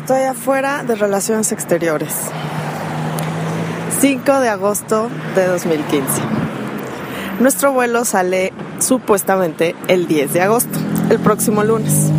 Estoy 0.00 0.22
afuera 0.22 0.84
de 0.84 0.94
Relaciones 0.94 1.50
Exteriores. 1.50 2.14
5 4.00 4.40
de 4.40 4.48
agosto 4.48 5.10
de 5.34 5.44
2015. 5.44 6.22
Nuestro 7.40 7.72
vuelo 7.72 8.04
sale 8.04 8.52
supuestamente 8.78 9.74
el 9.88 10.06
10 10.06 10.32
de 10.32 10.40
agosto, 10.40 10.78
el 11.10 11.18
próximo 11.18 11.64
lunes. 11.64 12.10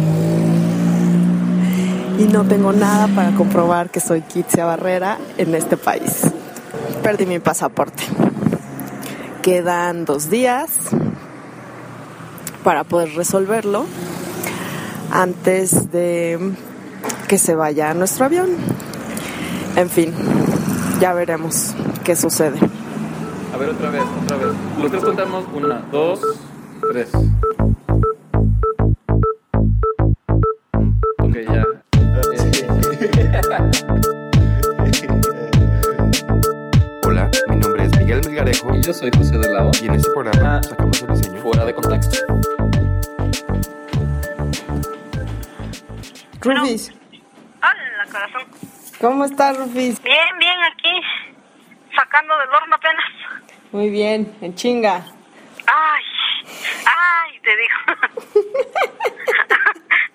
Y 2.19 2.25
no 2.25 2.43
tengo 2.43 2.73
nada 2.73 3.07
para 3.15 3.31
comprobar 3.31 3.89
que 3.89 4.01
soy 4.01 4.23
Kitsia 4.23 4.65
Barrera 4.65 5.17
en 5.37 5.55
este 5.55 5.77
país. 5.77 6.23
Perdí 7.01 7.25
mi 7.25 7.39
pasaporte. 7.39 8.03
Quedan 9.41 10.03
dos 10.03 10.29
días 10.29 10.69
para 12.61 12.83
poder 12.83 13.15
resolverlo 13.15 13.85
antes 15.11 15.91
de 15.91 16.55
que 17.29 17.37
se 17.37 17.53
vaya 17.55 17.93
nuestro 17.93 18.25
avión. 18.25 18.49
En 19.75 19.87
fin, 19.89 20.11
ya 20.99 21.13
veremos 21.13 21.75
qué 22.03 22.15
sucede. 22.15 22.59
A 23.53 23.57
ver, 23.57 23.69
otra 23.69 23.91
vez, 23.91 24.01
otra 24.23 24.37
vez. 24.37 24.47
Los 24.81 24.91
tres 24.91 25.03
contamos. 25.03 25.45
Una, 25.53 25.79
dos, 25.91 26.19
tres. 26.91 27.09
Ok, 31.19 31.35
ya. 31.53 31.63
Hola, 37.05 37.29
mi 37.49 37.55
nombre 37.57 37.85
es 37.85 37.97
Miguel 37.97 38.21
Melgarejo 38.25 38.75
Y 38.75 38.81
yo 38.81 38.93
soy 38.93 39.11
José 39.15 39.37
de 39.37 39.49
Lao. 39.51 39.71
y 39.81 39.87
en 39.87 39.95
este 39.95 40.09
programa 40.11 40.57
Ah. 40.57 40.63
sacamos 40.63 41.01
el 41.01 41.07
diseño. 41.15 41.41
Fuera 41.41 41.65
de 41.65 41.73
contexto. 41.75 42.17
Hola, 46.45 46.63
corazón. 48.19 48.43
¿cómo 48.99 49.25
estás, 49.25 49.57
Rufis? 49.57 50.01
Bien, 50.03 50.37
bien, 50.39 50.55
aquí. 50.63 51.01
Sacando 51.95 52.37
del 52.37 52.49
horno 52.49 52.75
apenas. 52.75 53.05
Muy 53.71 53.89
bien, 53.89 54.35
en 54.41 54.55
chinga. 54.55 55.05
Ay, 55.67 56.03
ay, 56.85 57.39
te 57.41 57.55
digo. 57.55 57.75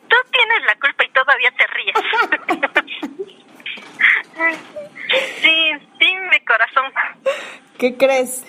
Tú 0.09 0.17
tienes 0.33 0.65
la 0.67 0.75
culpa 0.81 1.05
y 1.05 1.09
todavía 1.11 1.51
te 1.57 1.67
ríes. 1.69 1.97
sí, 5.41 5.73
dime, 5.99 6.45
corazón. 6.45 6.93
¿Qué 7.79 7.97
crees? 7.97 8.45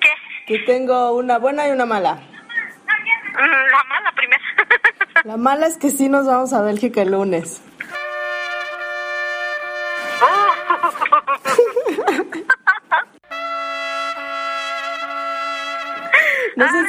¿Qué? 0.00 0.08
Que 0.46 0.58
tengo 0.60 1.12
una 1.14 1.38
buena 1.38 1.68
y 1.68 1.72
una 1.72 1.86
mala. 1.86 2.14
Mm, 2.14 3.70
La 3.70 3.84
mala 3.84 4.12
primera. 4.12 4.42
La 5.24 5.36
mala 5.36 5.66
es 5.66 5.78
que 5.78 5.90
sí 5.90 6.08
nos 6.08 6.26
vamos 6.26 6.52
a 6.52 6.62
Bélgica 6.62 7.02
el 7.02 7.10
lunes. 7.12 7.62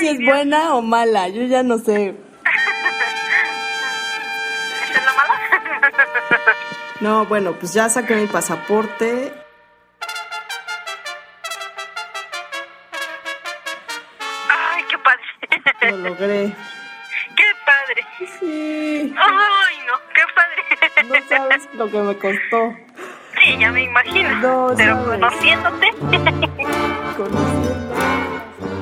Si 0.05 0.11
es 0.11 0.25
buena 0.25 0.75
o 0.75 0.81
mala, 0.81 1.27
yo 1.29 1.43
ya 1.43 1.63
no 1.63 1.77
sé. 1.79 2.15
¿Esa 4.83 4.99
es 4.99 5.05
la 5.05 5.13
mala? 5.13 5.33
No, 7.01 7.25
bueno, 7.25 7.53
pues 7.53 7.73
ya 7.73 7.89
saqué 7.89 8.15
mi 8.15 8.27
pasaporte. 8.27 9.33
Ay, 14.49 14.83
qué 14.89 14.97
padre. 14.99 15.91
Lo 15.91 15.97
logré. 16.09 16.55
Qué 17.35 17.43
padre. 17.65 18.05
Sí, 18.39 19.13
Ay, 19.17 19.75
no, 19.87 19.93
qué 20.13 20.23
padre. 20.35 20.61
no 21.09 21.15
sabes 21.29 21.67
lo 21.73 21.89
que 21.91 21.97
me 21.97 22.15
costó. 22.17 22.75
Sí, 23.43 23.57
ya 23.59 23.71
me 23.71 23.83
imagino. 23.83 24.29
No, 24.37 24.73
Pero 24.77 24.95
sabes. 24.95 25.07
conociéndote. 25.19 25.87
Conociendo. 27.17 28.34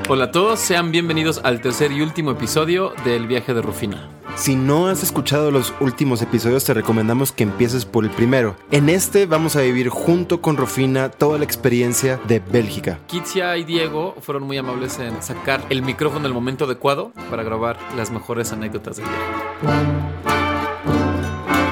Hola 0.10 0.26
a 0.26 0.32
todos, 0.32 0.60
sean 0.60 0.92
bienvenidos 0.92 1.40
al 1.46 1.62
tercer 1.62 1.94
y 1.94 2.02
último 2.02 2.32
episodio 2.32 2.94
del 3.06 3.26
viaje 3.26 3.54
de 3.54 3.62
Rufina. 3.62 4.10
Si 4.36 4.54
no 4.54 4.88
has 4.88 5.02
escuchado 5.02 5.50
los 5.50 5.74
últimos 5.80 6.22
episodios, 6.22 6.66
te 6.66 6.74
recomendamos 6.74 7.32
que 7.32 7.44
empieces 7.44 7.86
por 7.86 8.04
el 8.04 8.10
primero. 8.10 8.58
En 8.70 8.90
este 8.90 9.26
vamos 9.26 9.56
a 9.56 9.62
vivir 9.62 9.88
junto 9.88 10.42
con 10.42 10.58
Rufina 10.58 11.10
toda 11.10 11.38
la 11.38 11.46
experiencia 11.46 12.20
de 12.28 12.40
Bélgica. 12.42 13.00
Kitsia 13.08 13.56
y 13.56 13.64
Diego 13.64 14.16
fueron 14.20 14.44
muy 14.44 14.58
amables 14.58 15.00
en 15.00 15.24
sacar 15.24 15.62
el 15.70 15.82
micrófono 15.84 16.22
en 16.22 16.26
el 16.26 16.34
momento 16.34 16.66
adecuado 16.66 17.14
para 17.30 17.44
grabar 17.44 17.78
las 17.96 18.12
mejores 18.12 18.52
anécdotas 18.52 18.98
del 18.98 19.06
viaje. 19.06 19.24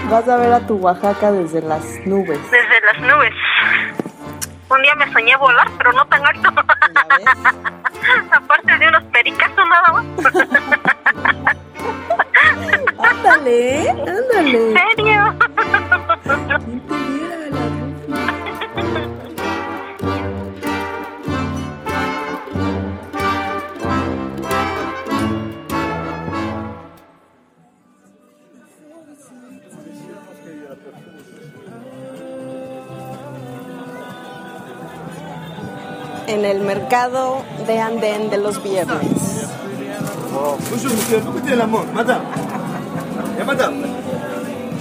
Vas 0.10 0.28
a 0.30 0.38
ver 0.38 0.54
a 0.54 0.66
tu 0.66 0.76
Oaxaca 0.76 1.34
desde 1.34 1.62
las 1.62 1.84
nubes. 2.06 2.40
Desde 2.50 2.82
las 2.86 3.02
nubes. 3.02 3.34
Un 4.72 4.82
día 4.82 4.96
me 4.96 5.12
soñé 5.12 5.36
volar, 5.36 5.70
pero 5.78 5.92
no 5.92 6.06
tan 6.08 6.26
alto. 6.26 6.50
Aparte 8.32 8.78
de 8.78 8.88
unos 8.88 9.04
pericazos 9.06 9.68
nada 9.68 9.92
más. 9.92 10.06
Ándale, 12.98 13.90
ándale. 13.90 14.72
¿En 14.72 14.78
serio? 14.96 15.36
En 36.32 36.46
el 36.46 36.62
mercado 36.62 37.44
de 37.68 37.78
Andén 37.82 38.30
de 38.30 38.38
los 38.38 38.64
viernes. 38.64 39.48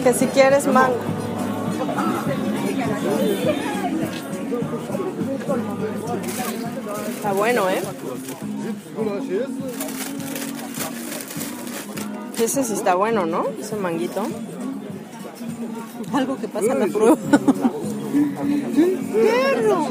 Que 0.04 0.14
si 0.14 0.26
quieres 0.28 0.68
mango. 0.68 0.94
Está 7.16 7.32
bueno, 7.32 7.68
¿eh? 7.68 7.82
Ese 12.40 12.62
sí 12.62 12.74
está 12.74 12.94
bueno, 12.94 13.26
¿no? 13.26 13.46
Ese 13.60 13.74
manguito. 13.74 14.22
Algo 16.12 16.36
que 16.36 16.46
pasa 16.46 16.72
en 16.72 16.78
la 16.78 16.86
prueba. 16.86 17.16
¡Perro! 19.12 19.88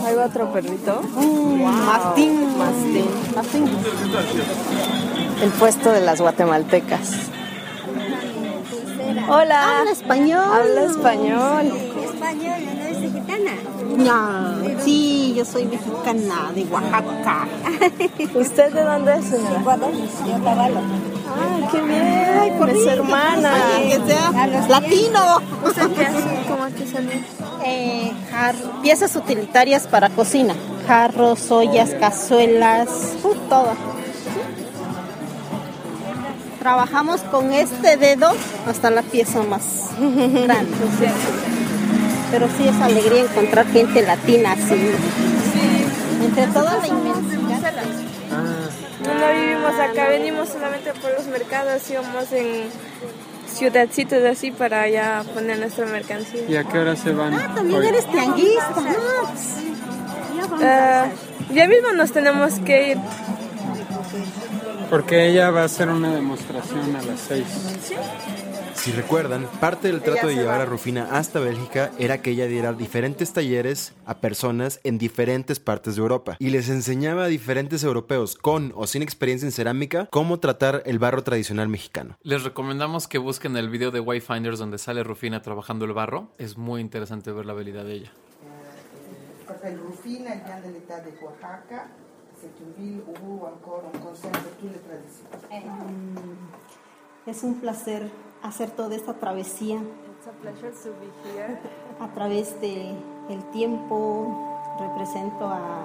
Ahí 0.00 0.14
va 0.14 0.26
otro 0.26 0.52
perrito. 0.52 1.02
Mastín. 1.02 2.56
Mastín. 2.56 3.06
Mastín. 3.34 3.68
El 5.42 5.50
puesto 5.50 5.90
de 5.90 6.00
las 6.00 6.20
guatemaltecas. 6.20 7.10
Hola. 9.28 9.78
Habla 9.78 9.90
español. 9.90 10.44
Habla 10.44 10.82
español. 10.84 11.72
Español, 12.04 12.60
no 12.64 12.82
es 12.86 12.98
mexicana. 12.98 13.52
No, 13.96 14.82
sí, 14.82 15.34
yo 15.36 15.44
soy 15.44 15.66
mexicana 15.66 16.50
de 16.54 16.64
Oaxaca. 16.64 17.46
¿Usted 18.34 18.72
de 18.72 18.82
dónde 18.82 19.16
es, 19.16 19.30
de 19.30 19.38
Otavalo. 19.38 20.80
Ay, 21.38 21.68
qué 21.70 21.80
bien. 21.82 22.76
es 22.76 22.86
hermana. 22.86 23.52
Que 23.82 24.00
sea 24.06 24.46
latino. 24.68 25.42
¿Cómo 26.48 26.64
artesanía? 26.64 27.22
Eh, 27.64 28.12
piezas 28.82 29.14
utilitarias 29.16 29.86
para 29.86 30.08
cocina. 30.10 30.54
Jarros, 30.86 31.50
ollas, 31.50 31.90
cazuelas, 32.00 32.88
uh, 33.22 33.34
todo. 33.48 33.74
Trabajamos 36.58 37.20
con 37.22 37.52
este 37.52 37.96
dedo 37.96 38.32
hasta 38.66 38.90
la 38.90 39.02
pieza 39.02 39.42
más 39.42 39.90
grande. 39.98 40.76
Pero 42.30 42.48
sí 42.56 42.68
es 42.68 42.80
alegría 42.80 43.22
encontrar 43.22 43.66
gente 43.66 44.02
latina 44.02 44.52
así. 44.52 44.90
Entre 46.24 46.46
toda 46.48 46.78
la 46.78 46.86
inmensidad. 46.86 47.72
No, 49.02 49.14
no 49.14 49.40
vivimos 49.40 49.72
acá, 49.74 50.08
venimos 50.08 50.48
solamente 50.48 50.92
por 50.94 51.12
los 51.12 51.26
mercados, 51.26 51.90
íbamos 51.90 52.32
en 52.32 52.70
ciudadcitos 53.52 54.24
así 54.24 54.50
para 54.50 54.88
ya 54.88 55.24
poner 55.34 55.58
nuestra 55.58 55.86
mercancía. 55.86 56.42
¿Y 56.48 56.56
a 56.56 56.64
qué 56.64 56.78
hora 56.78 56.96
se 56.96 57.12
van? 57.12 57.34
Ah, 57.34 57.52
también 57.54 57.82
eres 57.82 58.06
tianguista. 58.10 58.74
Ya 60.36 60.46
vamos 60.46 60.62
hacer. 60.62 61.12
ya 61.54 61.68
mismo 61.68 61.92
nos 61.92 62.12
tenemos 62.12 62.58
que 62.60 62.92
ir. 62.92 62.98
Porque 64.92 65.26
ella 65.26 65.50
va 65.50 65.62
a 65.62 65.64
hacer 65.64 65.88
una 65.88 66.14
demostración 66.14 66.94
a 66.94 67.00
las 67.00 67.18
6. 67.20 67.46
Si 68.74 68.92
recuerdan, 68.92 69.46
parte 69.58 69.88
del 69.88 70.02
trato 70.02 70.26
de 70.26 70.34
llevar 70.34 70.60
a 70.60 70.66
Rufina 70.66 71.08
hasta 71.12 71.40
Bélgica 71.40 71.90
era 71.98 72.20
que 72.20 72.32
ella 72.32 72.46
diera 72.46 72.74
diferentes 72.74 73.32
talleres 73.32 73.94
a 74.04 74.18
personas 74.18 74.80
en 74.84 74.98
diferentes 74.98 75.60
partes 75.60 75.96
de 75.96 76.02
Europa 76.02 76.36
y 76.38 76.50
les 76.50 76.68
enseñaba 76.68 77.24
a 77.24 77.28
diferentes 77.28 77.82
europeos 77.84 78.36
con 78.36 78.70
o 78.76 78.86
sin 78.86 79.00
experiencia 79.00 79.46
en 79.46 79.52
cerámica 79.52 80.08
cómo 80.10 80.40
tratar 80.40 80.82
el 80.84 80.98
barro 80.98 81.24
tradicional 81.24 81.68
mexicano. 81.68 82.18
Les 82.22 82.42
recomendamos 82.42 83.08
que 83.08 83.16
busquen 83.16 83.56
el 83.56 83.70
video 83.70 83.92
de 83.92 84.00
Wayfinders 84.00 84.58
donde 84.58 84.76
sale 84.76 85.02
Rufina 85.04 85.40
trabajando 85.40 85.86
el 85.86 85.94
barro. 85.94 86.28
Es 86.36 86.58
muy 86.58 86.82
interesante 86.82 87.32
ver 87.32 87.46
la 87.46 87.54
habilidad 87.54 87.86
de 87.86 87.94
ella. 87.94 88.12
Rufina, 89.48 90.34
de 90.34 91.24
Oaxaca. 91.24 91.88
Traditions. 94.86 95.22
Mm, 95.50 97.28
Es 97.30 97.42
un 97.44 97.54
placer 97.60 98.10
hacer 98.42 98.70
toda 98.70 98.94
esta 98.96 99.14
travesía 99.14 99.76
It's 99.78 100.26
a 100.26 100.32
pleasure 100.40 100.70
to 100.70 100.90
be 101.00 101.10
here. 101.38 101.58
a 102.00 102.08
través 102.14 102.60
de 102.60 102.94
el 103.28 103.44
tiempo. 103.52 104.48
Represento 104.80 105.46
a, 105.46 105.84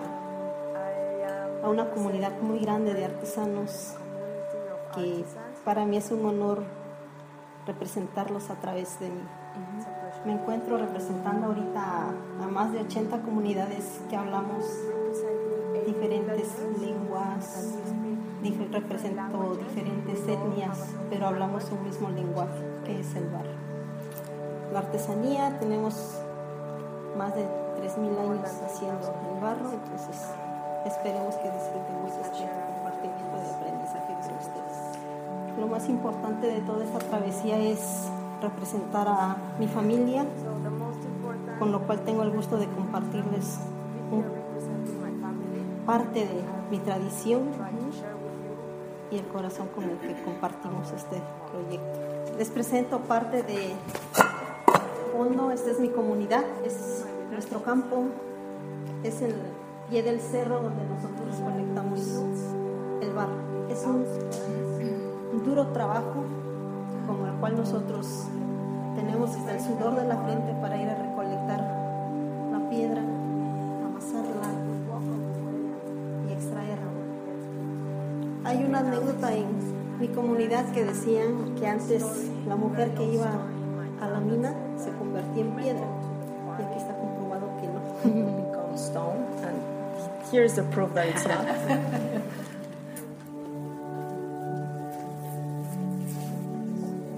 a 1.64 1.70
una 1.70 1.90
comunidad 1.92 2.40
muy 2.42 2.60
grande 2.60 2.94
de 2.94 3.04
artesanos 3.06 3.96
que 4.96 5.26
para 5.66 5.86
mí 5.86 5.98
es 5.98 6.10
un 6.12 6.26
honor 6.26 6.64
representarlos 7.68 8.50
a 8.50 8.56
través 8.56 8.98
de 9.00 9.10
mí. 9.10 9.22
Me 10.26 10.32
encuentro 10.34 10.78
representando 10.78 11.48
ahorita 11.48 11.82
a, 11.82 12.44
a 12.44 12.48
más 12.48 12.72
de 12.72 12.80
80 12.80 13.22
comunidades 13.22 14.00
que 14.10 14.16
hablamos 14.16 14.64
diferentes 16.00 16.48
lenguas, 16.80 17.76
represento 18.72 19.56
diferentes 19.56 20.20
etnias, 20.28 20.80
pero 21.10 21.28
hablamos 21.28 21.72
un 21.72 21.84
mismo 21.84 22.10
lenguaje, 22.10 22.64
que 22.86 23.00
es 23.00 23.16
el 23.16 23.28
barro. 23.30 23.50
La 24.72 24.80
artesanía, 24.80 25.58
tenemos 25.60 26.20
más 27.18 27.34
de 27.36 27.42
3.000 27.42 28.20
años 28.20 28.50
haciendo 28.66 29.14
el 29.34 29.42
barro, 29.42 29.72
entonces 29.72 30.28
esperemos 30.86 31.36
que 31.36 31.50
disfrutemos 31.50 32.12
este 32.22 32.46
compartimiento 32.68 33.38
de 33.38 33.50
aprendizaje 33.50 34.14
con 34.14 34.38
ustedes. 34.38 35.60
Lo 35.60 35.68
más 35.68 35.90
importante 35.90 36.48
de 36.48 36.62
toda 36.62 36.84
esta 36.86 37.00
travesía 37.00 37.58
es 37.58 38.08
representar 38.42 39.08
a 39.08 39.38
mi 39.60 39.68
familia, 39.68 40.26
con 41.58 41.72
lo 41.72 41.82
cual 41.82 42.02
tengo 42.02 42.22
el 42.22 42.32
gusto 42.32 42.58
de 42.58 42.68
compartirles 42.68 43.58
un-. 44.12 44.37
Parte 45.88 46.20
de 46.20 46.44
mi 46.70 46.80
tradición 46.80 47.44
y 49.10 49.18
el 49.18 49.26
corazón 49.28 49.70
con 49.74 49.86
el 49.86 49.98
que 50.00 50.22
compartimos 50.22 50.92
este 50.92 51.22
proyecto. 51.50 52.36
Les 52.38 52.50
presento 52.50 53.00
parte 53.00 53.42
de 53.42 53.72
Fondo, 55.14 55.50
esta 55.50 55.72
es 55.72 55.80
mi 55.80 55.88
comunidad, 55.88 56.44
es 56.66 57.06
nuestro 57.32 57.64
campo, 57.64 58.04
es 59.04 59.22
el 59.22 59.34
pie 59.90 60.04
del 60.04 60.20
cerro 60.20 60.62
donde 60.62 60.84
nosotros 60.86 61.40
recolectamos 61.40 62.02
el 63.02 63.14
barro. 63.14 63.70
Es 63.70 63.86
un, 63.86 64.06
un 65.32 65.44
duro 65.46 65.68
trabajo 65.68 66.26
con 67.08 67.26
el 67.28 67.34
cual 67.40 67.56
nosotros 67.56 68.26
tenemos 68.94 69.30
hasta 69.30 69.56
el 69.56 69.62
sudor 69.62 69.96
de 69.96 70.06
la 70.06 70.18
frente 70.18 70.54
para 70.60 70.82
ir 70.82 70.90
a 70.90 70.96
recolectar 70.96 71.60
la 72.52 72.70
piedra, 72.70 73.02
Una 78.80 78.90
anécdota 78.90 79.34
en 79.34 79.48
mi 80.00 80.08
comunidad 80.10 80.72
que 80.72 80.86
decían 80.86 81.56
que 81.56 81.66
antes 81.66 82.04
la 82.48 82.56
mujer 82.56 82.92
que 82.92 83.06
iba 83.06 83.32
a 84.00 84.08
la 84.08 84.20
mina 84.20 84.54
se 84.78 84.92
convertía 84.92 85.42
en 85.42 85.56
piedra. 85.56 85.88
Y 86.60 86.62
aquí 86.62 86.78
está 86.78 86.94
comprobado 86.94 87.50
que 87.60 87.66
no. 87.66 87.82
become 88.04 88.78
stone, 88.78 89.26
and 89.44 89.58
here's 90.32 90.54
the 90.54 90.62
proof 90.62 90.94
that 90.94 91.08
it's 91.08 91.26
not. 91.26 91.48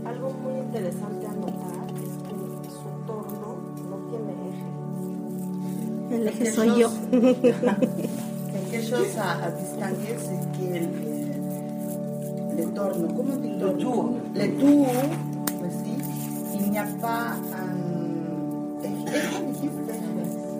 Algo 0.06 0.30
muy 0.42 0.60
interesante 0.62 1.28
a 1.28 1.32
notar 1.34 1.92
es 1.98 2.14
que 2.24 2.36
su 2.70 2.90
torno 3.06 3.58
no 3.90 3.98
tiene 4.08 4.32
eje. 4.48 6.16
El 6.16 6.26
eje 6.30 6.52
soy 6.54 6.80
yo. 6.80 6.90
Quelque 7.12 8.82
chose 8.82 9.18
à, 9.18 9.44
à 9.44 9.52
distinguer, 9.52 10.18
c'est 10.18 10.40
que 10.58 11.19
le, 12.60 12.66
le 12.66 12.74
torno, 12.74 13.08
comment 13.16 13.34
on 13.34 13.38
dit 13.38 13.52
le 13.60 13.74
tour 13.78 14.10
Le 14.36 14.48
tour, 14.60 14.88
aussi, 15.62 15.94
il 16.66 16.72
n'y 16.72 16.78
a 16.78 16.86
pas 17.02 17.34
un. 17.54 17.70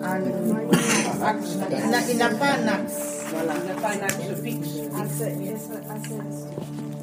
un 0.02 1.22
axe. 1.22 1.58
Il 1.70 1.90
n'a- 1.90 2.10
il 2.10 2.16
n'a 2.18 2.28
pas 2.30 2.52
un 2.58 2.68
axe. 2.68 3.26
Voilà. 3.30 3.52
Il 3.62 3.68
n'a 3.68 3.80
pas 3.80 3.88
un 3.88 4.02
axe 4.02 4.40
fixe. 4.42 4.68
Hace, 4.96 5.26
eso, 5.44 5.74
hace 5.88 6.14
eso. 6.30 6.48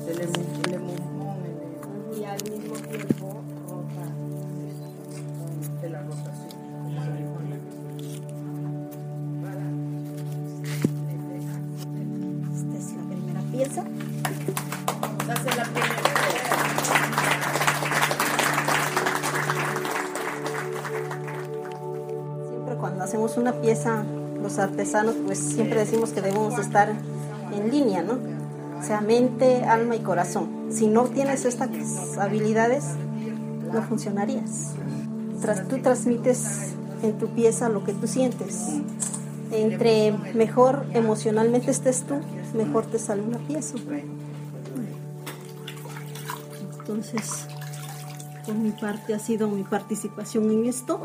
C'est 0.06 0.16
le, 0.20 0.26
mou- 0.28 0.72
le 0.72 0.80
mouvement 0.80 1.36
et 1.46 2.16
le- 2.16 2.22
Y 2.22 2.26
al 2.26 2.42
mismo 2.50 2.76
tiempo 2.76 3.17
una 23.36 23.54
pieza, 23.54 24.04
los 24.42 24.60
artesanos, 24.60 25.16
pues 25.26 25.40
siempre 25.40 25.80
decimos 25.80 26.12
que 26.12 26.22
debemos 26.22 26.58
estar 26.60 26.94
en 27.54 27.72
línea, 27.72 28.02
¿no? 28.02 28.14
O 28.80 28.84
sea, 28.84 29.02
mente, 29.02 29.66
alma 29.66 29.96
y 29.96 30.00
corazón. 30.00 30.68
Si 30.70 30.88
no 30.88 31.06
tienes 31.06 31.44
estas 31.46 31.70
habilidades, 32.18 32.86
no 33.74 33.82
funcionarías. 33.82 34.74
Tras, 35.42 35.68
tú 35.68 35.80
transmites 35.80 36.74
en 37.02 37.18
tu 37.18 37.28
pieza 37.28 37.70
lo 37.70 37.84
que 37.84 37.94
tú 37.94 38.08
sientes. 38.08 38.68
Entre 39.52 40.12
mejor 40.34 40.86
emocionalmente 40.94 41.72
estés 41.72 42.04
tú, 42.04 42.16
mejor 42.56 42.86
te 42.86 43.00
sale 43.00 43.24
una 43.24 43.40
pieza. 43.40 43.76
Entonces, 46.80 47.48
por 48.46 48.56
mi 48.56 48.72
parte 48.72 49.14
ha 49.14 49.20
sido 49.20 49.50
mi 49.50 49.64
participación 49.64 50.52
en 50.52 50.66
esto 50.68 51.02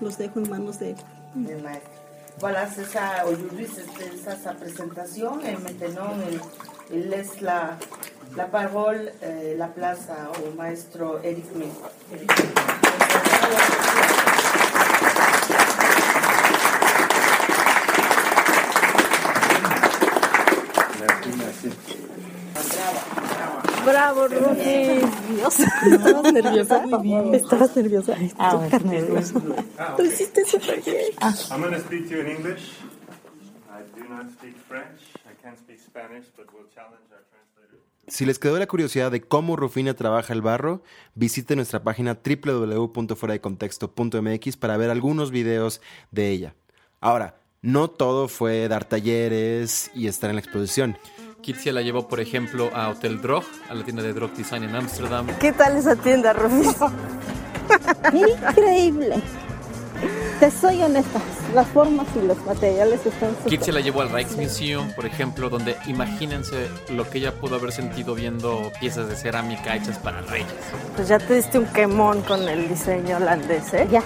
los 0.00 0.16
dejo 0.18 0.40
en 0.40 0.48
manos 0.50 0.78
de 0.78 0.94
Le 1.36 1.56
maître. 1.62 1.90
Voilà, 2.38 2.66
c'est 2.66 2.84
ça. 2.84 3.24
Aujourd'hui, 3.26 3.66
c'était 3.66 4.16
ça 4.16 4.36
sa 4.36 4.52
présentation. 4.54 5.40
Et 5.40 5.52
maintenant, 5.52 6.10
il, 6.30 6.40
il 6.96 7.08
laisse 7.08 7.40
la, 7.40 7.76
la 8.36 8.44
parole, 8.44 9.12
euh, 9.22 9.56
la 9.56 9.66
place 9.68 10.08
à- 10.10 10.30
au 10.40 10.54
maestro 10.56 11.18
Eric 11.22 11.44
May. 11.56 11.68
Bravo, 23.84 24.28
Rufi. 24.28 25.00
¿Estabas 25.92 26.32
nerviosa? 26.32 26.84
¿Estabas 27.32 27.76
nerviosa? 27.76 28.16
Ah, 28.38 28.52
Súper 28.52 28.84
nerviosa. 28.84 29.40
Lo 29.98 30.04
hiciste 30.04 30.44
súper 30.46 30.80
bien. 30.82 31.12
I'm 31.50 31.60
going 31.60 31.72
to 31.74 31.80
speak 31.80 32.08
to 32.08 32.14
you 32.14 32.20
in 32.20 32.28
English. 32.28 32.62
I 33.70 33.82
do 33.98 34.04
not 34.08 34.30
speak 34.30 34.56
French. 34.68 35.00
I 35.26 35.34
can 35.42 35.56
speak 35.56 35.80
Spanish, 35.80 36.26
but 36.36 36.46
we'll 36.52 36.68
challenge 36.74 37.02
our 37.12 37.22
translator. 37.30 37.78
Si 38.06 38.24
les 38.26 38.38
quedó 38.38 38.58
la 38.58 38.66
curiosidad 38.66 39.10
de 39.10 39.20
cómo 39.22 39.56
Rufina 39.56 39.94
trabaja 39.94 40.32
el 40.32 40.42
barro, 40.42 40.82
visite 41.14 41.56
nuestra 41.56 41.82
página 41.82 42.18
www.fueradecontexto.mx 42.24 44.56
para 44.56 44.76
ver 44.76 44.90
algunos 44.90 45.30
videos 45.30 45.80
de 46.10 46.30
ella. 46.30 46.54
Ahora, 47.00 47.36
no 47.62 47.88
todo 47.88 48.28
fue 48.28 48.68
dar 48.68 48.84
talleres 48.84 49.90
y 49.94 50.06
estar 50.06 50.28
en 50.30 50.36
la 50.36 50.42
exposición. 50.42 50.96
Kitsia 51.44 51.74
la 51.74 51.82
llevó, 51.82 52.08
por 52.08 52.20
ejemplo, 52.20 52.70
a 52.74 52.88
Hotel 52.88 53.20
Drog, 53.20 53.44
a 53.68 53.74
la 53.74 53.84
tienda 53.84 54.02
de 54.02 54.14
Drog 54.14 54.32
Design 54.32 54.64
en 54.64 54.74
Ámsterdam. 54.74 55.26
¿Qué 55.38 55.52
tal 55.52 55.76
esa 55.76 55.94
tienda, 55.94 56.32
Rufí? 56.32 56.70
Increíble. 58.14 59.16
Te 60.40 60.50
soy 60.50 60.82
honesta, 60.82 61.20
las 61.54 61.68
formas 61.68 62.06
y 62.16 62.26
los 62.26 62.42
materiales 62.46 63.04
están 63.04 63.36
súper... 63.36 63.50
Kitsia 63.50 63.74
la 63.74 63.80
llevó 63.80 64.00
al 64.00 64.10
Rijksmuseum, 64.10 64.92
por 64.92 65.04
ejemplo, 65.04 65.50
donde 65.50 65.76
imagínense 65.86 66.70
lo 66.88 67.08
que 67.10 67.18
ella 67.18 67.32
pudo 67.32 67.56
haber 67.56 67.72
sentido 67.72 68.14
viendo 68.14 68.72
piezas 68.80 69.10
de 69.10 69.14
cerámica 69.14 69.76
hechas 69.76 69.98
para 69.98 70.22
reyes. 70.22 70.48
Pues 70.96 71.08
ya 71.08 71.18
te 71.18 71.34
diste 71.34 71.58
un 71.58 71.66
quemón 71.66 72.22
con 72.22 72.48
el 72.48 72.70
diseño 72.70 73.18
holandés, 73.18 73.74
¿eh? 73.74 73.86
Ya. 73.90 74.02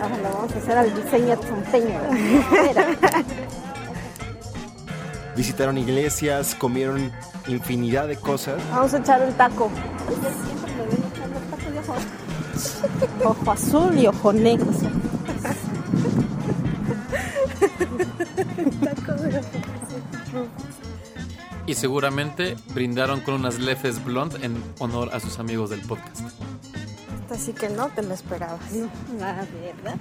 Ahora 0.00 0.16
lo 0.16 0.32
vamos 0.32 0.52
a 0.54 0.58
hacer 0.58 0.78
al 0.78 0.94
diseño 0.94 1.36
tzompeño. 1.40 2.00
Visitaron 5.40 5.78
iglesias, 5.78 6.54
comieron 6.54 7.10
infinidad 7.48 8.06
de 8.06 8.16
cosas. 8.16 8.60
Vamos 8.72 8.92
a 8.92 8.98
echar 8.98 9.26
un 9.26 9.32
taco. 9.32 9.70
Ojo. 11.78 11.94
Ojo 13.24 13.50
azul 13.50 13.98
y 13.98 14.06
ojo 14.06 14.34
negro. 14.34 14.66
Y 21.64 21.72
seguramente 21.72 22.56
brindaron 22.74 23.22
con 23.22 23.32
unas 23.32 23.58
lefes 23.60 24.04
blonde 24.04 24.44
en 24.44 24.62
honor 24.78 25.08
a 25.14 25.20
sus 25.20 25.38
amigos 25.38 25.70
del 25.70 25.80
podcast. 25.80 26.20
Así 27.30 27.54
que 27.54 27.70
no 27.70 27.88
te 27.88 28.02
lo 28.02 28.12
esperabas. 28.12 28.60
La 29.18 29.32
verdad. 29.36 29.96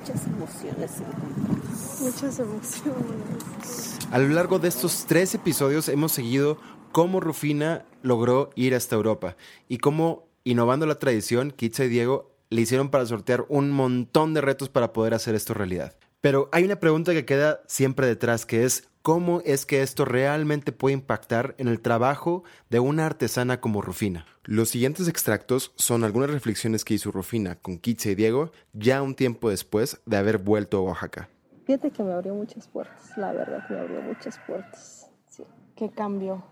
Muchas 0.00 0.26
emociones 0.26 0.92
encontradas. 1.00 2.00
Muchas 2.00 2.38
emociones. 2.38 3.98
A 4.10 4.18
lo 4.18 4.28
largo 4.28 4.58
de 4.58 4.68
estos 4.68 5.04
tres 5.06 5.34
episodios 5.34 5.90
hemos 5.90 6.12
seguido 6.12 6.56
cómo 6.90 7.20
Rufina 7.20 7.84
logró 8.02 8.48
ir 8.54 8.74
hasta 8.74 8.96
Europa 8.96 9.36
y 9.68 9.76
cómo, 9.76 10.26
innovando 10.42 10.86
la 10.86 10.98
tradición, 10.98 11.50
Kitsa 11.50 11.84
y 11.84 11.88
Diego 11.88 12.32
le 12.48 12.62
hicieron 12.62 12.88
para 12.88 13.04
sortear 13.04 13.44
un 13.50 13.70
montón 13.70 14.32
de 14.32 14.40
retos 14.40 14.70
para 14.70 14.94
poder 14.94 15.12
hacer 15.12 15.34
esto 15.34 15.52
realidad. 15.52 15.94
Pero 16.20 16.50
hay 16.52 16.64
una 16.64 16.76
pregunta 16.76 17.12
que 17.12 17.24
queda 17.24 17.62
siempre 17.66 18.06
detrás, 18.06 18.44
que 18.44 18.64
es 18.64 18.90
cómo 19.02 19.40
es 19.46 19.64
que 19.64 19.82
esto 19.82 20.04
realmente 20.04 20.72
puede 20.72 20.92
impactar 20.92 21.54
en 21.56 21.68
el 21.68 21.80
trabajo 21.80 22.44
de 22.68 22.78
una 22.80 23.06
artesana 23.06 23.60
como 23.60 23.80
Rufina. 23.80 24.26
Los 24.44 24.68
siguientes 24.68 25.08
extractos 25.08 25.72
son 25.76 26.04
algunas 26.04 26.30
reflexiones 26.30 26.84
que 26.84 26.94
hizo 26.94 27.10
Rufina 27.10 27.54
con 27.56 27.78
Kitsa 27.78 28.10
y 28.10 28.14
Diego 28.14 28.52
ya 28.74 29.00
un 29.00 29.14
tiempo 29.14 29.48
después 29.48 30.00
de 30.04 30.16
haber 30.18 30.38
vuelto 30.38 30.76
a 30.76 30.82
Oaxaca. 30.82 31.30
Fíjate 31.64 31.90
que 31.90 32.02
me 32.02 32.12
abrió 32.12 32.34
muchas 32.34 32.68
puertas, 32.68 33.16
la 33.16 33.32
verdad, 33.32 33.64
me 33.70 33.78
abrió 33.78 34.02
muchas 34.02 34.38
puertas. 34.46 35.10
Sí. 35.28 35.44
¿Qué 35.74 35.88
cambió? 35.88 36.44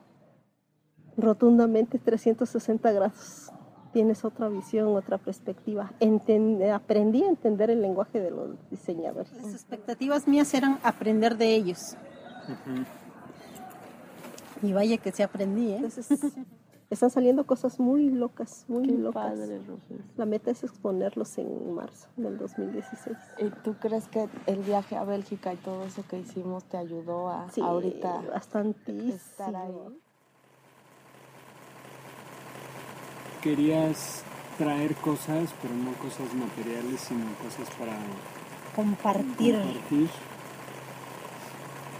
Rotundamente 1.16 1.98
360 1.98 2.92
grados. 2.92 3.50
Tienes 3.98 4.24
otra 4.24 4.48
visión, 4.48 4.94
otra 4.94 5.18
perspectiva. 5.18 5.90
Enten- 5.98 6.70
aprendí 6.72 7.24
a 7.24 7.28
entender 7.28 7.68
el 7.68 7.82
lenguaje 7.82 8.20
de 8.20 8.30
los 8.30 8.50
diseñadores. 8.70 9.32
Las 9.42 9.52
expectativas 9.52 10.28
mías 10.28 10.54
eran 10.54 10.78
aprender 10.84 11.36
de 11.36 11.52
ellos. 11.56 11.96
Y 14.62 14.72
vaya 14.72 14.98
que 14.98 15.10
sí 15.10 15.24
aprendí, 15.24 15.72
¿eh? 15.72 15.76
Entonces, 15.78 16.06
están 16.90 17.10
saliendo 17.10 17.44
cosas 17.44 17.80
muy 17.80 18.08
locas, 18.08 18.66
muy 18.68 18.86
Qué 18.86 18.92
locas. 18.92 19.32
padre. 19.32 19.60
La 20.16 20.26
meta 20.26 20.52
es 20.52 20.62
exponerlos 20.62 21.36
en 21.38 21.74
marzo 21.74 22.06
del 22.16 22.38
2016. 22.38 23.16
¿Y 23.40 23.50
tú 23.64 23.74
crees 23.80 24.06
que 24.06 24.28
el 24.46 24.60
viaje 24.60 24.94
a 24.94 25.02
Bélgica 25.02 25.52
y 25.52 25.56
todo 25.56 25.82
eso 25.86 26.04
que 26.08 26.20
hicimos 26.20 26.62
te 26.66 26.76
ayudó 26.76 27.30
a 27.30 27.50
Sí, 27.50 27.60
ahorita 27.62 28.22
bastantísimo. 28.32 29.12
estar 29.12 29.56
ahí? 29.56 29.72
Querías 33.48 34.20
traer 34.58 34.94
cosas, 34.96 35.54
pero 35.62 35.72
no 35.72 35.92
cosas 35.94 36.34
materiales, 36.34 37.00
sino 37.00 37.24
cosas 37.42 37.74
para 37.78 37.96
Compartir. 38.76 39.54
compartir. 39.54 40.10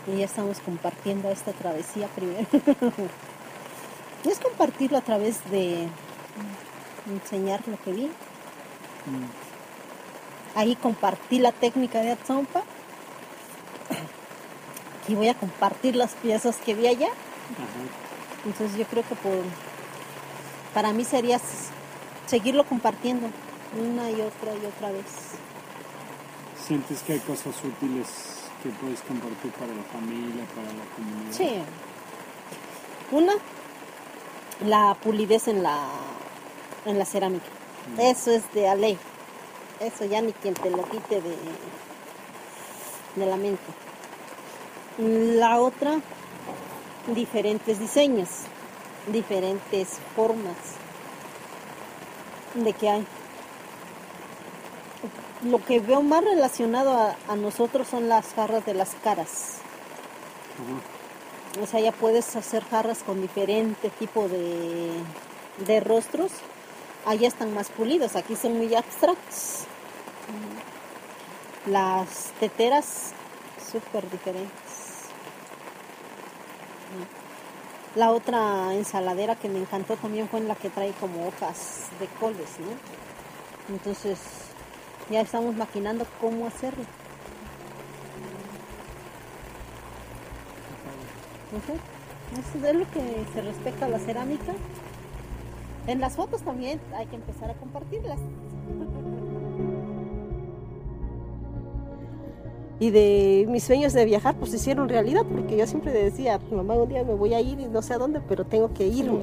Y 0.06 0.18
ya 0.18 0.26
estamos 0.26 0.58
compartiendo 0.60 1.30
esta 1.30 1.52
travesía 1.52 2.06
primero. 2.08 2.46
Y 4.24 4.28
es 4.28 4.38
compartirlo 4.40 4.98
a 4.98 5.00
través 5.00 5.38
de 5.50 5.88
enseñar 7.10 7.62
lo 7.66 7.80
que 7.82 7.92
vi. 7.94 8.04
Mm. 8.08 9.28
Ahí 10.54 10.76
compartí 10.76 11.38
la 11.38 11.52
técnica 11.52 12.02
de 12.02 12.12
Atzompa. 12.12 12.62
Aquí 15.02 15.14
voy 15.14 15.30
a 15.30 15.34
compartir 15.34 15.96
las 15.96 16.12
piezas 16.12 16.58
que 16.58 16.74
vi 16.74 16.88
allá. 16.88 17.08
Ajá. 17.08 18.44
Entonces 18.44 18.76
yo 18.76 18.84
creo 18.84 19.02
que 19.08 19.14
por, 19.14 19.32
para 20.78 20.92
mí 20.92 21.04
sería 21.04 21.40
seguirlo 22.26 22.62
compartiendo 22.62 23.26
una 23.84 24.12
y 24.12 24.20
otra 24.20 24.54
y 24.54 24.64
otra 24.64 24.92
vez. 24.92 25.06
¿Sientes 26.64 27.02
que 27.02 27.14
hay 27.14 27.18
cosas 27.18 27.56
útiles 27.64 28.06
que 28.62 28.68
puedes 28.68 29.00
compartir 29.00 29.50
para 29.54 29.74
la 29.74 29.82
familia, 29.82 30.44
para 30.54 30.68
la 30.68 30.84
comunidad? 30.94 31.32
Sí. 31.32 31.58
Una, 33.10 33.32
la 34.68 34.96
pulidez 35.02 35.48
en 35.48 35.64
la, 35.64 35.88
en 36.86 36.96
la 36.96 37.04
cerámica. 37.04 37.46
Eso 37.98 38.30
es 38.30 38.44
de 38.52 38.68
a 38.68 38.76
ley. 38.76 38.96
Eso 39.80 40.04
ya 40.04 40.20
ni 40.20 40.32
quien 40.32 40.54
te 40.54 40.70
lo 40.70 40.88
quite 40.88 41.20
de, 41.20 41.36
de 43.16 43.26
la 43.26 43.36
mente. 43.36 43.64
La 44.96 45.58
otra, 45.58 45.98
diferentes 47.08 47.80
diseños, 47.80 48.28
diferentes 49.12 49.98
formas 50.14 50.56
de 52.54 52.72
que 52.72 52.88
hay. 52.88 53.06
Lo 55.44 55.64
que 55.64 55.80
veo 55.80 56.02
más 56.02 56.24
relacionado 56.24 56.90
a, 56.90 57.16
a 57.28 57.36
nosotros 57.36 57.86
son 57.88 58.08
las 58.08 58.34
jarras 58.34 58.66
de 58.66 58.74
las 58.74 58.94
caras. 59.02 59.58
O 61.62 61.66
sea, 61.66 61.80
ya 61.80 61.92
puedes 61.92 62.36
hacer 62.36 62.64
jarras 62.64 63.02
con 63.02 63.20
diferente 63.20 63.90
tipo 63.90 64.28
de, 64.28 64.90
de 65.66 65.80
rostros. 65.80 66.32
Allá 67.06 67.28
están 67.28 67.54
más 67.54 67.68
pulidos, 67.70 68.16
aquí 68.16 68.36
son 68.36 68.58
muy 68.58 68.74
abstractos. 68.74 69.64
Las 71.66 72.32
teteras, 72.40 73.12
súper 73.70 74.10
diferentes. 74.10 74.67
La 77.98 78.12
otra 78.12 78.74
ensaladera 78.74 79.34
que 79.34 79.48
me 79.48 79.58
encantó 79.58 79.96
también 79.96 80.28
fue 80.28 80.38
en 80.38 80.46
la 80.46 80.54
que 80.54 80.70
trae 80.70 80.92
como 81.00 81.26
hojas 81.26 81.88
de 81.98 82.06
coles, 82.20 82.48
¿no? 82.60 83.74
Entonces, 83.74 84.20
ya 85.10 85.20
estamos 85.20 85.56
maquinando 85.56 86.06
cómo 86.20 86.46
hacerlo. 86.46 86.84
Ujú. 91.50 91.72
Eso 92.38 92.68
es 92.68 92.74
lo 92.76 92.88
que 92.92 93.26
se 93.34 93.42
respecta 93.42 93.86
a 93.86 93.88
la 93.88 93.98
cerámica. 93.98 94.52
En 95.88 96.00
las 96.00 96.14
fotos 96.14 96.42
también 96.42 96.80
hay 96.96 97.06
que 97.06 97.16
empezar 97.16 97.50
a 97.50 97.54
compartirlas. 97.54 98.20
Y 102.80 102.90
de 102.90 103.46
mis 103.48 103.64
sueños 103.64 103.92
de 103.92 104.04
viajar, 104.04 104.36
pues 104.36 104.52
se 104.52 104.56
hicieron 104.56 104.88
realidad, 104.88 105.22
porque 105.24 105.56
yo 105.56 105.66
siempre 105.66 105.92
decía, 105.92 106.38
mamá, 106.50 106.74
un 106.74 106.88
día 106.88 107.02
me 107.02 107.14
voy 107.14 107.34
a 107.34 107.40
ir 107.40 107.58
y 107.58 107.66
no 107.66 107.82
sé 107.82 107.94
a 107.94 107.98
dónde, 107.98 108.20
pero 108.20 108.44
tengo 108.44 108.72
que 108.72 108.86
irme. 108.86 109.18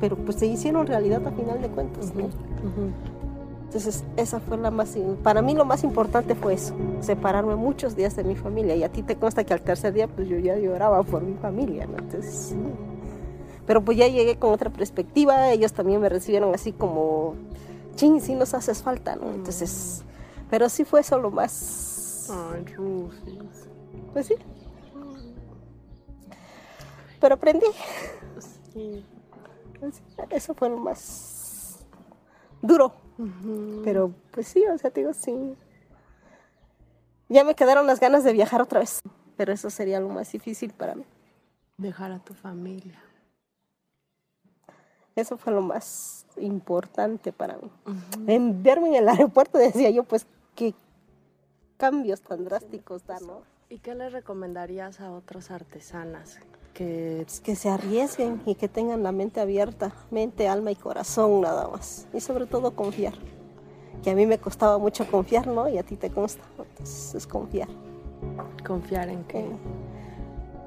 Pero 0.00 0.16
pues 0.16 0.36
se 0.36 0.46
hicieron 0.46 0.86
realidad 0.86 1.26
a 1.26 1.30
final 1.30 1.62
de 1.62 1.68
cuentas, 1.68 2.14
¿no? 2.14 2.28
Entonces, 3.64 4.04
esa 4.16 4.38
fue 4.38 4.56
la 4.56 4.70
más, 4.70 4.96
para 5.24 5.42
mí 5.42 5.54
lo 5.54 5.64
más 5.64 5.82
importante 5.82 6.36
fue 6.36 6.54
eso, 6.54 6.74
separarme 7.00 7.56
muchos 7.56 7.96
días 7.96 8.14
de 8.14 8.22
mi 8.22 8.36
familia. 8.36 8.76
Y 8.76 8.84
a 8.84 8.88
ti 8.88 9.02
te 9.02 9.16
consta 9.16 9.42
que 9.42 9.52
al 9.52 9.62
tercer 9.62 9.92
día, 9.92 10.06
pues 10.06 10.28
yo 10.28 10.38
ya 10.38 10.56
lloraba 10.56 11.02
por 11.02 11.22
mi 11.22 11.34
familia, 11.34 11.86
¿no? 11.86 11.98
Entonces, 11.98 12.54
pero 13.66 13.82
pues 13.82 13.98
ya 13.98 14.06
llegué 14.06 14.36
con 14.36 14.52
otra 14.52 14.70
perspectiva, 14.70 15.50
ellos 15.50 15.72
también 15.72 16.00
me 16.00 16.08
recibieron 16.08 16.54
así 16.54 16.70
como, 16.70 17.34
ching, 17.96 18.20
sí 18.20 18.34
nos 18.34 18.54
haces 18.54 18.82
falta, 18.82 19.16
¿no? 19.16 19.32
Entonces, 19.32 20.04
pero 20.50 20.68
sí 20.68 20.84
fue 20.84 21.00
eso 21.00 21.18
lo 21.18 21.32
más, 21.32 21.93
Ay, 22.30 22.64
Rufus. 22.76 23.68
pues 24.12 24.26
sí. 24.26 24.34
Pero 27.20 27.34
aprendí. 27.34 27.66
Sí. 28.72 29.04
Pues, 29.80 30.02
Eso 30.30 30.54
fue 30.54 30.68
lo 30.68 30.76
más 30.78 31.86
duro. 32.60 32.92
Pero 33.84 34.12
pues 34.32 34.48
sí, 34.48 34.64
o 34.66 34.76
sea, 34.78 34.90
te 34.90 35.00
digo, 35.00 35.12
sí. 35.14 35.56
Ya 37.28 37.44
me 37.44 37.54
quedaron 37.54 37.86
las 37.86 38.00
ganas 38.00 38.24
de 38.24 38.32
viajar 38.32 38.60
otra 38.60 38.80
vez. 38.80 39.00
Pero 39.36 39.52
eso 39.52 39.70
sería 39.70 40.00
lo 40.00 40.08
más 40.08 40.30
difícil 40.32 40.72
para 40.72 40.94
mí. 40.94 41.04
Dejar 41.76 42.12
a 42.12 42.18
tu 42.18 42.34
familia. 42.34 43.00
Eso 45.16 45.36
fue 45.36 45.52
lo 45.52 45.62
más 45.62 46.26
importante 46.36 47.32
para 47.32 47.56
mí. 47.56 47.70
En 48.26 48.62
verme 48.62 48.88
en 48.88 48.94
el 48.96 49.08
aeropuerto 49.08 49.58
decía 49.66 49.90
yo, 49.90 50.04
pues, 50.04 50.26
qué 50.54 50.74
cambios 51.84 52.22
tan 52.22 52.46
drásticos 52.46 53.06
da, 53.06 53.20
¿no? 53.20 53.42
¿Y 53.68 53.78
qué 53.78 53.94
le 53.94 54.08
recomendarías 54.08 55.02
a 55.02 55.12
otras 55.12 55.50
artesanas? 55.50 56.38
Que 56.72 57.26
Que 57.44 57.56
se 57.56 57.68
arriesguen 57.68 58.40
y 58.46 58.54
que 58.54 58.68
tengan 58.68 59.02
la 59.02 59.12
mente 59.12 59.38
abierta, 59.38 59.92
mente, 60.10 60.48
alma 60.48 60.70
y 60.70 60.76
corazón 60.76 61.42
nada 61.42 61.68
más. 61.68 62.06
Y 62.14 62.20
sobre 62.20 62.46
todo 62.46 62.74
confiar. 62.74 63.12
Que 64.02 64.12
a 64.12 64.14
mí 64.14 64.24
me 64.24 64.38
costaba 64.38 64.78
mucho 64.78 65.06
confiar, 65.10 65.46
¿no? 65.46 65.68
Y 65.68 65.76
a 65.76 65.82
ti 65.82 65.96
te 65.96 66.08
consta. 66.08 66.42
Entonces 66.58 67.14
es 67.16 67.26
confiar. 67.26 67.68
confiar 68.66 69.10
en 69.10 69.22
que... 69.24 69.40
en, 69.40 69.58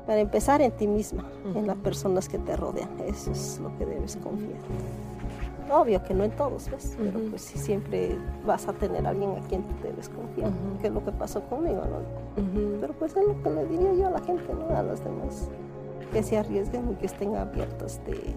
Para 0.06 0.20
empezar 0.20 0.62
en 0.62 0.72
ti 0.72 0.86
misma, 0.86 1.26
en 1.56 1.66
las 1.66 1.78
personas 1.78 2.30
que 2.30 2.38
te 2.38 2.56
rodean. 2.56 2.92
Eso 3.08 3.32
es 3.32 3.60
lo 3.60 3.76
que 3.80 3.88
debes 3.88 4.18
confiar. 4.18 4.62
Obvio 5.70 6.02
que 6.04 6.14
no 6.14 6.24
en 6.24 6.32
todos, 6.32 6.70
¿ves? 6.70 6.96
Pero 6.98 7.20
pues 7.30 7.42
sí, 7.42 7.58
siempre 7.58 8.18
vas 8.46 8.68
a 8.68 8.74
tener 8.74 9.06
a 9.06 9.10
alguien 9.10 9.32
a 9.32 9.48
quien 9.48 9.64
te 9.64 9.90
debes 9.90 10.10
confiar, 10.10 10.52
que 10.82 10.88
es 10.88 10.94
lo 10.94 11.04
que 11.04 11.12
pasó 11.12 11.42
conmigo, 11.42 11.82
¿no? 11.82 12.42
Pero 12.80 12.94
pues 12.94 13.16
es 13.16 13.28
lo 13.28 13.42
que 13.44 13.50
le 13.50 13.66
diría 13.66 13.94
yo 13.94 14.08
a 14.08 14.12
la 14.12 14.22
gente, 14.22 14.54
¿no? 14.54 14.76
A 14.76 14.82
los 14.82 15.04
demás, 15.04 15.50
que 16.14 16.24
se 16.24 16.38
arriesguen 16.38 16.92
y 16.92 16.96
que 16.96 17.08
estén 17.08 17.36
abiertos 17.36 18.00
de, 18.06 18.34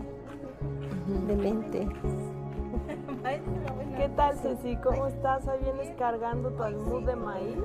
de 1.28 1.36
mente. 1.36 1.88
¿Qué 3.96 4.08
tal, 4.16 4.36
Ceci? 4.38 4.76
¿Cómo 4.76 5.06
estás? 5.06 5.46
Hoy 5.46 5.58
vienes 5.62 5.94
cargando 5.98 6.50
tu 6.50 6.62
almud 6.62 7.04
de 7.04 7.16
maíz. 7.16 7.58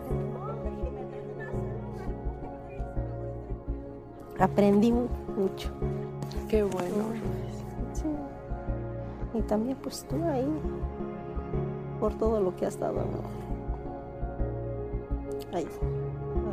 Aprendí 4.39 4.91
mucho. 4.91 5.69
Qué 6.50 6.63
bueno. 6.63 7.45
Y 9.38 9.42
también 9.42 9.77
pues 9.82 10.06
tú 10.10 10.15
ahí, 10.25 10.48
por 12.00 12.13
todo 12.15 12.39
lo 12.42 12.56
que 12.56 12.65
has 12.65 12.80
dado. 12.80 12.96
¿no? 12.96 13.36
Ahí. 15.54 15.68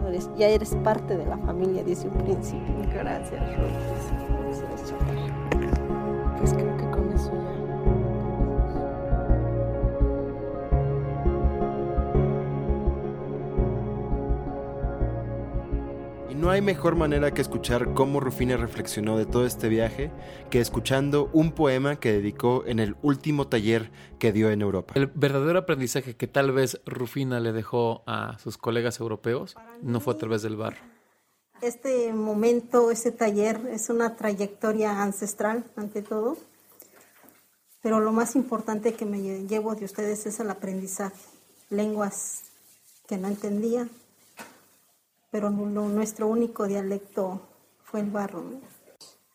Eres- 0.08 0.30
ya 0.36 0.48
eres 0.48 0.74
parte 0.82 1.16
de 1.16 1.24
la 1.24 1.38
familia 1.38 1.84
desde 1.84 2.08
un 2.08 2.14
principio. 2.16 2.74
Gracias, 2.92 3.40
Ruth. 3.56 5.11
Y 16.32 16.34
no 16.34 16.48
hay 16.50 16.62
mejor 16.62 16.96
manera 16.96 17.34
que 17.34 17.42
escuchar 17.42 17.92
cómo 17.92 18.18
Rufina 18.18 18.56
reflexionó 18.56 19.18
de 19.18 19.26
todo 19.26 19.44
este 19.44 19.68
viaje 19.68 20.10
que 20.48 20.60
escuchando 20.60 21.28
un 21.34 21.52
poema 21.52 21.96
que 22.00 22.10
dedicó 22.10 22.64
en 22.66 22.78
el 22.78 22.96
último 23.02 23.48
taller 23.48 23.90
que 24.18 24.32
dio 24.32 24.50
en 24.50 24.62
Europa. 24.62 24.94
El 24.96 25.08
verdadero 25.08 25.58
aprendizaje 25.58 26.16
que 26.16 26.26
tal 26.26 26.50
vez 26.52 26.80
Rufina 26.86 27.38
le 27.38 27.52
dejó 27.52 28.02
a 28.06 28.38
sus 28.38 28.56
colegas 28.56 28.98
europeos 28.98 29.56
no 29.82 30.00
fue 30.00 30.14
a 30.14 30.16
través 30.16 30.40
del 30.40 30.56
barro. 30.56 30.78
Este 31.60 32.14
momento, 32.14 32.90
este 32.90 33.12
taller 33.12 33.60
es 33.70 33.90
una 33.90 34.16
trayectoria 34.16 35.02
ancestral 35.02 35.64
ante 35.76 36.00
todo, 36.00 36.38
pero 37.82 38.00
lo 38.00 38.10
más 38.10 38.36
importante 38.36 38.94
que 38.94 39.04
me 39.04 39.18
lle- 39.18 39.46
llevo 39.46 39.74
de 39.74 39.84
ustedes 39.84 40.24
es 40.24 40.40
el 40.40 40.48
aprendizaje. 40.50 41.14
Lenguas 41.68 42.44
que 43.06 43.18
no 43.18 43.28
entendía, 43.28 43.86
pero 45.32 45.50
nuestro 45.50 46.28
único 46.28 46.68
dialecto 46.68 47.40
fue 47.82 48.00
el 48.00 48.10
barro. 48.10 48.42
¿no? 48.42 48.60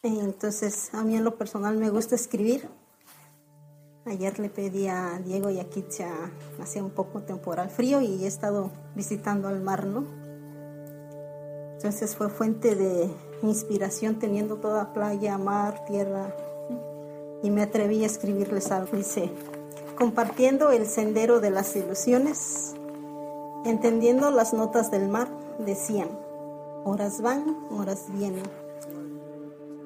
Entonces, 0.03 0.93
a 0.93 1.03
mí 1.03 1.17
en 1.17 1.23
lo 1.23 1.35
personal 1.37 1.75
me 1.75 1.89
gusta 1.89 2.15
escribir. 2.15 2.69
Ayer 4.05 4.39
le 4.39 4.49
pedí 4.49 4.87
a 4.87 5.19
Diego 5.19 5.49
y 5.49 5.59
a 5.59 5.65
Kitzia, 5.67 6.09
hacía 6.61 6.81
un 6.81 6.91
poco 6.91 7.23
temporal 7.23 7.69
frío 7.69 7.99
y 7.99 8.23
he 8.23 8.27
estado 8.27 8.71
visitando 8.95 9.49
al 9.49 9.59
mar, 9.59 9.85
¿no? 9.85 10.05
Entonces 11.73 12.15
fue 12.15 12.29
fuente 12.29 12.75
de 12.75 13.09
inspiración 13.41 14.17
teniendo 14.19 14.57
toda 14.57 14.93
playa, 14.93 15.37
mar, 15.37 15.83
tierra. 15.85 16.33
Y 17.43 17.49
me 17.49 17.63
atreví 17.63 18.03
a 18.03 18.07
escribirles 18.07 18.71
algo. 18.71 18.95
Dice, 18.95 19.29
compartiendo 19.97 20.71
el 20.71 20.85
sendero 20.85 21.39
de 21.39 21.49
las 21.49 21.75
ilusiones, 21.75 22.75
entendiendo 23.69 24.31
las 24.31 24.53
notas 24.53 24.91
del 24.91 25.09
mar, 25.09 25.27
decían, 25.59 26.09
horas 26.83 27.21
van, 27.21 27.57
horas 27.71 28.05
vienen. 28.09 28.43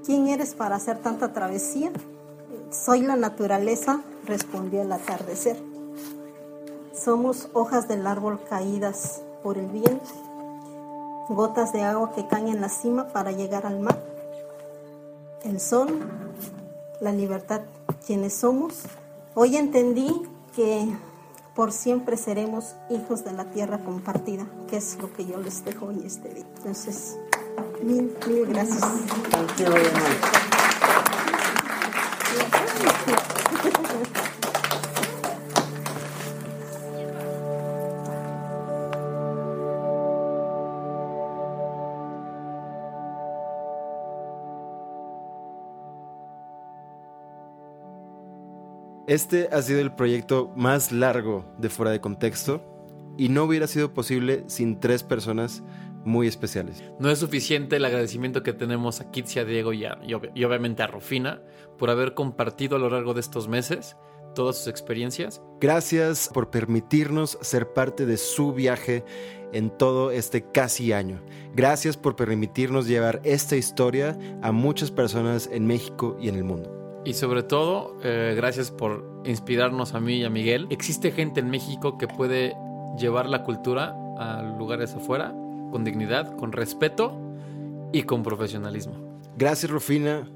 ¿Quién 0.05 0.27
eres 0.27 0.55
para 0.55 0.75
hacer 0.75 0.99
tanta 0.99 1.33
travesía? 1.33 1.91
Soy 2.69 3.01
la 3.01 3.15
naturaleza, 3.15 4.01
respondió 4.25 4.81
el 4.81 4.91
atardecer. 4.91 5.61
Somos 6.93 7.49
hojas 7.53 7.87
del 7.87 8.07
árbol 8.07 8.39
caídas 8.47 9.21
por 9.43 9.57
el 9.57 9.67
viento 9.67 10.31
gotas 11.35 11.71
de 11.73 11.83
agua 11.83 12.11
que 12.13 12.27
caen 12.27 12.49
en 12.49 12.61
la 12.61 12.69
cima 12.69 13.07
para 13.07 13.31
llegar 13.31 13.65
al 13.65 13.79
mar. 13.79 13.99
El 15.43 15.59
sol, 15.59 15.99
la 16.99 17.11
libertad, 17.11 17.61
quienes 18.05 18.33
somos. 18.33 18.83
Hoy 19.33 19.57
entendí 19.57 20.21
que 20.55 20.87
por 21.55 21.71
siempre 21.71 22.17
seremos 22.17 22.75
hijos 22.89 23.23
de 23.23 23.33
la 23.33 23.45
tierra 23.45 23.79
compartida, 23.79 24.45
que 24.69 24.77
es 24.77 24.97
lo 25.01 25.11
que 25.13 25.25
yo 25.25 25.37
les 25.37 25.63
dejo 25.65 25.87
hoy 25.87 26.01
este 26.05 26.29
día. 26.29 26.45
Entonces, 26.57 27.17
mil, 27.83 28.15
mil 28.27 28.45
gracias. 28.47 28.83
Este 49.11 49.49
ha 49.51 49.61
sido 49.61 49.81
el 49.81 49.93
proyecto 49.93 50.53
más 50.55 50.93
largo 50.93 51.43
de 51.57 51.67
Fuera 51.67 51.91
de 51.91 51.99
Contexto 51.99 52.63
y 53.17 53.27
no 53.27 53.43
hubiera 53.43 53.67
sido 53.67 53.93
posible 53.93 54.45
sin 54.47 54.79
tres 54.79 55.03
personas 55.03 55.63
muy 56.05 56.27
especiales. 56.27 56.81
No 56.97 57.09
es 57.11 57.19
suficiente 57.19 57.75
el 57.75 57.83
agradecimiento 57.83 58.41
que 58.41 58.53
tenemos 58.53 59.01
a 59.01 59.11
Kitsia, 59.11 59.43
Diego 59.43 59.73
y, 59.73 59.83
a- 59.83 59.99
y 60.01 60.13
ob- 60.13 60.31
y 60.33 60.45
obviamente 60.45 60.81
a 60.81 60.87
Rufina 60.87 61.41
por 61.77 61.89
haber 61.89 62.13
compartido 62.13 62.77
a 62.77 62.79
lo 62.79 62.89
largo 62.89 63.13
de 63.13 63.19
estos 63.19 63.49
meses 63.49 63.97
todas 64.33 64.55
sus 64.59 64.67
experiencias. 64.67 65.41
Gracias 65.59 66.29
por 66.33 66.49
permitirnos 66.49 67.37
ser 67.41 67.73
parte 67.73 68.05
de 68.05 68.15
su 68.15 68.53
viaje 68.53 69.03
en 69.51 69.71
todo 69.77 70.11
este 70.11 70.41
casi 70.53 70.93
año. 70.93 71.21
Gracias 71.53 71.97
por 71.97 72.15
permitirnos 72.15 72.87
llevar 72.87 73.19
esta 73.25 73.57
historia 73.57 74.17
a 74.41 74.53
muchas 74.53 74.89
personas 74.89 75.49
en 75.51 75.67
México 75.67 76.15
y 76.21 76.29
en 76.29 76.35
el 76.35 76.45
mundo. 76.45 76.77
Y 77.03 77.13
sobre 77.13 77.43
todo, 77.43 77.97
eh, 78.03 78.33
gracias 78.35 78.69
por 78.69 79.23
inspirarnos 79.25 79.93
a 79.93 79.99
mí 79.99 80.17
y 80.17 80.23
a 80.23 80.29
Miguel. 80.29 80.67
Existe 80.69 81.11
gente 81.11 81.39
en 81.39 81.49
México 81.49 81.97
que 81.97 82.07
puede 82.07 82.55
llevar 82.97 83.27
la 83.27 83.43
cultura 83.43 83.95
a 84.17 84.43
lugares 84.57 84.93
afuera 84.93 85.33
con 85.71 85.83
dignidad, 85.83 86.35
con 86.37 86.51
respeto 86.51 87.17
y 87.91 88.03
con 88.03 88.21
profesionalismo. 88.21 89.19
Gracias 89.37 89.71
Rufina. 89.71 90.29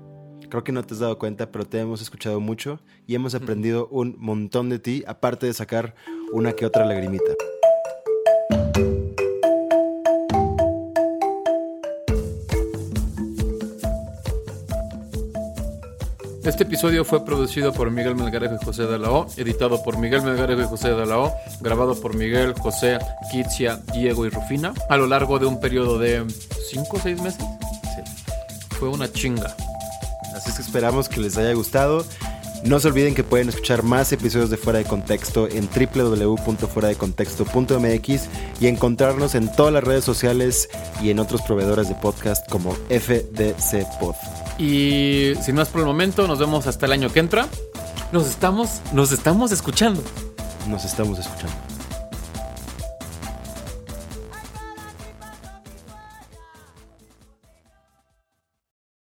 Creo 0.50 0.64
que 0.64 0.72
no 0.72 0.84
te 0.84 0.94
has 0.94 1.00
dado 1.00 1.18
cuenta, 1.18 1.52
pero 1.52 1.66
te 1.66 1.80
hemos 1.80 2.02
escuchado 2.02 2.40
mucho 2.40 2.80
y 3.08 3.16
hemos 3.16 3.36
aprendido 3.36 3.88
un 3.88 4.16
montón 4.18 4.70
de 4.70 4.80
ti, 4.80 5.04
aparte 5.08 5.46
de 5.46 5.54
sacar 5.54 5.96
una 6.34 6.54
que 6.54 6.66
otra 6.66 6.86
lagrimita. 6.86 7.34
Este 16.46 16.64
episodio 16.64 17.04
fue 17.04 17.26
producido 17.26 17.74
por 17.74 17.90
Miguel 17.90 18.16
Melgarejo 18.16 18.60
y 18.62 18.64
José 18.64 18.86
de 18.86 19.00
la 19.00 19.10
O, 19.10 19.26
editado 19.36 19.82
por 19.82 19.98
Miguel 19.98 20.22
Melgarejo 20.22 20.62
y 20.62 20.66
José 20.66 20.90
de 20.90 21.08
la 21.08 21.18
O, 21.18 21.34
grabado 21.60 22.00
por 22.00 22.16
Miguel, 22.16 22.54
José, 22.54 23.00
Kitsia, 23.32 23.80
Diego 23.94 24.28
y 24.28 24.30
Rufina 24.30 24.72
a 24.88 24.96
lo 24.96 25.08
largo 25.08 25.40
de 25.40 25.48
un 25.48 25.60
periodo 25.60 25.98
de 25.98 26.24
5 26.70 26.98
o 26.98 27.00
6 27.00 27.22
meses. 27.24 27.44
Fue 28.80 28.90
una 28.90 29.12
chinga. 29.12 29.56
Así 30.36 30.52
es 30.52 30.58
que 30.58 30.62
esperamos 30.62 31.10
que 31.10 31.20
les 31.20 31.36
haya 31.36 31.54
gustado. 31.54 32.06
No 32.64 32.80
se 32.80 32.90
olviden 32.90 33.16
que 33.16 33.24
pueden 33.24 33.50
escuchar 33.50 33.82
más 33.82 34.12
episodios 34.12 34.52
de 34.52 34.58
Fuera 34.58 34.78
de 34.78 34.86
Contexto 34.86 35.48
en 35.50 35.68
www.fueradecontexto.mx 35.68 38.30
y 38.60 38.68
encontrarnos 38.68 39.34
en 39.34 39.52
todas 39.52 39.74
las 39.74 39.84
redes 39.84 40.04
sociales 40.04 40.70
y 41.02 41.10
en 41.10 41.18
otros 41.18 41.42
proveedores 41.42 41.90
de 41.90 41.96
podcast 41.96 42.48
como 42.50 42.76
FDC 42.90 44.00
Pod. 44.00 44.14
Y 44.58 45.34
sin 45.42 45.56
más 45.56 45.70
por 45.70 45.82
el 45.82 45.88
momento, 45.88 46.28
nos 46.28 46.40
vemos 46.40 46.68
hasta 46.68 46.86
el 46.86 46.92
año 46.92 47.12
que 47.12 47.20
entra. 47.20 47.48
Nos 48.12 48.28
estamos, 48.28 48.82
nos 48.94 49.12
estamos 49.12 49.52
escuchando. 49.52 50.02
Nos 50.68 50.86
estamos 50.86 51.20
escuchando. 51.20 51.65